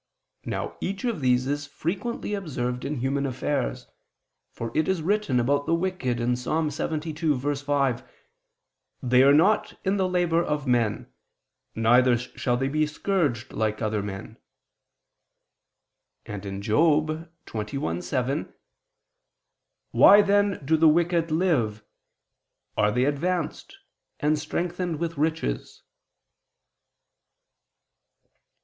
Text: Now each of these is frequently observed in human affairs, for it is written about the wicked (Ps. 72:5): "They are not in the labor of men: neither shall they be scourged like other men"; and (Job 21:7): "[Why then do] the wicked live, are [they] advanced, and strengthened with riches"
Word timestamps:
Now 0.45 0.77
each 0.81 1.03
of 1.05 1.21
these 1.21 1.45
is 1.45 1.67
frequently 1.67 2.33
observed 2.33 2.85
in 2.85 2.95
human 3.01 3.27
affairs, 3.27 3.85
for 4.49 4.71
it 4.73 4.87
is 4.87 5.03
written 5.03 5.39
about 5.39 5.67
the 5.67 5.75
wicked 5.75 6.17
(Ps. 6.17 6.47
72:5): 6.47 8.07
"They 9.03 9.21
are 9.21 9.31
not 9.31 9.77
in 9.83 9.97
the 9.97 10.09
labor 10.09 10.43
of 10.43 10.65
men: 10.65 11.13
neither 11.75 12.17
shall 12.17 12.57
they 12.57 12.67
be 12.67 12.87
scourged 12.87 13.53
like 13.53 13.79
other 13.79 14.01
men"; 14.01 14.37
and 16.25 16.63
(Job 16.63 17.29
21:7): 17.45 18.53
"[Why 19.91 20.21
then 20.23 20.65
do] 20.65 20.77
the 20.77 20.89
wicked 20.89 21.29
live, 21.29 21.83
are 22.75 22.91
[they] 22.91 23.03
advanced, 23.05 23.77
and 24.19 24.39
strengthened 24.39 24.97
with 24.97 25.19
riches" 25.19 25.83